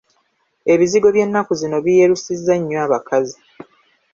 Ebizigo 0.73 1.07
by'ennaku 1.15 1.51
zino 1.61 1.77
biyerusizza 1.85 2.53
nnyo 2.57 2.77
abakazi. 2.85 3.37